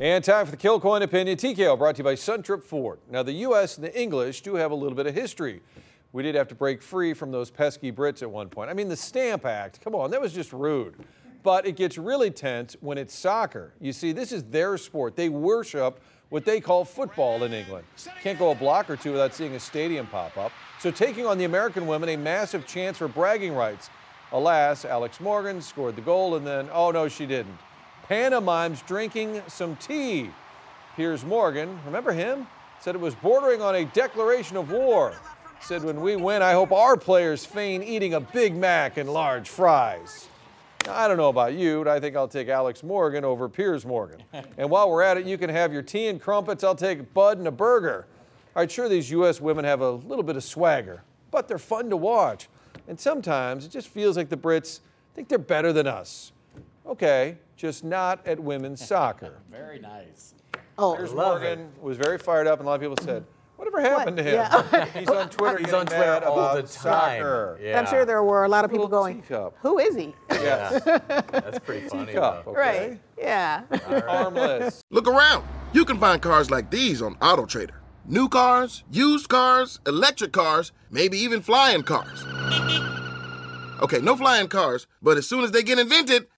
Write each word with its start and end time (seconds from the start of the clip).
And 0.00 0.22
time 0.22 0.46
for 0.46 0.52
the 0.52 0.56
Kilcoyne 0.56 1.02
Opinion. 1.02 1.36
TKO 1.36 1.76
brought 1.76 1.96
to 1.96 2.00
you 2.00 2.04
by 2.04 2.14
Suntrup 2.14 2.62
Ford. 2.62 3.00
Now, 3.10 3.24
the 3.24 3.32
U.S. 3.32 3.76
and 3.76 3.84
the 3.84 4.00
English 4.00 4.42
do 4.42 4.54
have 4.54 4.70
a 4.70 4.74
little 4.76 4.94
bit 4.94 5.08
of 5.08 5.14
history. 5.16 5.60
We 6.12 6.22
did 6.22 6.36
have 6.36 6.46
to 6.48 6.54
break 6.54 6.82
free 6.82 7.14
from 7.14 7.32
those 7.32 7.50
pesky 7.50 7.90
Brits 7.90 8.22
at 8.22 8.30
one 8.30 8.48
point. 8.48 8.70
I 8.70 8.74
mean, 8.74 8.88
the 8.88 8.96
Stamp 8.96 9.44
Act, 9.44 9.80
come 9.80 9.96
on, 9.96 10.12
that 10.12 10.20
was 10.20 10.32
just 10.32 10.52
rude. 10.52 10.94
But 11.42 11.66
it 11.66 11.74
gets 11.74 11.98
really 11.98 12.30
tense 12.30 12.76
when 12.78 12.96
it's 12.96 13.12
soccer. 13.12 13.72
You 13.80 13.92
see, 13.92 14.12
this 14.12 14.30
is 14.30 14.44
their 14.44 14.78
sport. 14.78 15.16
They 15.16 15.30
worship 15.30 16.00
what 16.28 16.44
they 16.44 16.60
call 16.60 16.84
football 16.84 17.42
in 17.42 17.52
England. 17.52 17.84
Can't 18.22 18.38
go 18.38 18.52
a 18.52 18.54
block 18.54 18.88
or 18.88 18.94
two 18.94 19.10
without 19.10 19.34
seeing 19.34 19.56
a 19.56 19.60
stadium 19.60 20.06
pop 20.06 20.36
up. 20.36 20.52
So, 20.78 20.92
taking 20.92 21.26
on 21.26 21.38
the 21.38 21.44
American 21.44 21.88
women, 21.88 22.10
a 22.10 22.16
massive 22.16 22.68
chance 22.68 22.98
for 22.98 23.08
bragging 23.08 23.52
rights. 23.52 23.90
Alas, 24.30 24.84
Alex 24.84 25.18
Morgan 25.18 25.60
scored 25.60 25.96
the 25.96 26.02
goal, 26.02 26.36
and 26.36 26.46
then, 26.46 26.68
oh 26.72 26.92
no, 26.92 27.08
she 27.08 27.26
didn't 27.26 27.58
pantomimes 28.08 28.82
drinking 28.82 29.42
some 29.46 29.76
tea. 29.76 30.30
Piers 30.96 31.24
Morgan, 31.24 31.78
remember 31.84 32.12
him? 32.12 32.46
Said 32.80 32.94
it 32.94 33.00
was 33.00 33.14
bordering 33.14 33.60
on 33.60 33.74
a 33.74 33.84
declaration 33.84 34.56
of 34.56 34.70
war. 34.70 35.12
Said 35.60 35.84
when 35.84 36.00
we 36.00 36.16
win, 36.16 36.40
I 36.40 36.52
hope 36.52 36.72
our 36.72 36.96
players 36.96 37.44
feign 37.44 37.82
eating 37.82 38.14
a 38.14 38.20
Big 38.20 38.56
Mac 38.56 38.96
and 38.96 39.12
large 39.12 39.48
fries. 39.48 40.28
Now, 40.86 40.94
I 40.94 41.08
don't 41.08 41.16
know 41.18 41.28
about 41.28 41.54
you, 41.54 41.84
but 41.84 41.88
I 41.88 42.00
think 42.00 42.16
I'll 42.16 42.28
take 42.28 42.48
Alex 42.48 42.82
Morgan 42.82 43.24
over 43.24 43.48
Piers 43.48 43.84
Morgan. 43.84 44.22
And 44.56 44.70
while 44.70 44.90
we're 44.90 45.02
at 45.02 45.18
it, 45.18 45.26
you 45.26 45.36
can 45.36 45.50
have 45.50 45.72
your 45.72 45.82
tea 45.82 46.08
and 46.08 46.20
crumpets. 46.20 46.64
I'll 46.64 46.74
take 46.74 47.12
Bud 47.12 47.38
and 47.38 47.46
a 47.46 47.52
burger. 47.52 48.06
All 48.56 48.62
right, 48.62 48.70
sure, 48.70 48.88
these 48.88 49.10
U.S. 49.10 49.40
women 49.40 49.64
have 49.64 49.82
a 49.82 49.90
little 49.90 50.24
bit 50.24 50.36
of 50.36 50.42
swagger, 50.42 51.02
but 51.30 51.46
they're 51.46 51.58
fun 51.58 51.90
to 51.90 51.96
watch. 51.96 52.48
And 52.88 52.98
sometimes 52.98 53.66
it 53.66 53.70
just 53.70 53.88
feels 53.88 54.16
like 54.16 54.30
the 54.30 54.36
Brits 54.36 54.80
think 55.14 55.28
they're 55.28 55.38
better 55.38 55.72
than 55.72 55.86
us. 55.86 56.32
Okay, 56.88 57.36
just 57.56 57.84
not 57.84 58.26
at 58.26 58.40
women's 58.40 58.84
soccer. 58.86 59.40
Very 59.50 59.78
nice. 59.78 60.34
Oh, 60.78 60.94
Piers 60.96 61.12
love 61.12 61.40
Morgan 61.42 61.70
was 61.80 61.96
very 61.98 62.18
fired 62.18 62.46
up, 62.46 62.60
and 62.60 62.66
a 62.66 62.70
lot 62.70 62.76
of 62.76 62.80
people 62.80 62.96
said, 63.04 63.24
"Whatever 63.56 63.80
happened 63.80 64.16
to 64.18 64.22
him? 64.22 64.34
Yeah. 64.34 64.84
He's 64.98 65.08
on 65.08 65.28
Twitter. 65.28 65.58
He's 65.58 65.66
getting 65.66 65.80
on 65.80 65.86
Twitter 65.86 66.00
mad 66.02 66.22
all 66.24 66.38
about 66.38 66.54
the 66.56 66.62
time. 66.62 66.68
Soccer. 67.20 67.58
Yeah. 67.60 67.78
I'm 67.80 67.86
sure 67.86 68.04
there 68.04 68.22
were 68.22 68.44
a 68.44 68.48
lot 68.48 68.64
of 68.64 68.70
people 68.70 68.84
Little 68.86 69.00
going, 69.00 69.22
teacup. 69.22 69.56
who 69.60 69.78
is 69.78 69.96
he? 69.96 70.14
Yes, 70.30 70.82
That's 70.84 71.58
pretty 71.58 71.88
funny. 71.88 72.06
teacup. 72.06 72.44
though. 72.44 72.52
Okay. 72.52 72.60
Right. 72.90 73.00
Yeah. 73.18 73.64
Armless. 74.08 74.82
Look 74.90 75.08
around. 75.08 75.44
You 75.72 75.84
can 75.84 75.98
find 75.98 76.22
cars 76.22 76.50
like 76.50 76.70
these 76.70 77.02
on 77.02 77.16
AutoTrader. 77.16 77.72
New 78.06 78.28
cars, 78.28 78.84
used 78.90 79.28
cars, 79.28 79.80
electric 79.86 80.32
cars, 80.32 80.72
maybe 80.90 81.18
even 81.18 81.42
flying 81.42 81.82
cars. 81.82 82.24
Okay, 83.82 84.00
no 84.00 84.16
flying 84.16 84.48
cars, 84.48 84.86
but 85.02 85.18
as 85.18 85.28
soon 85.28 85.44
as 85.44 85.50
they 85.50 85.62
get 85.62 85.78
invented, 85.78 86.26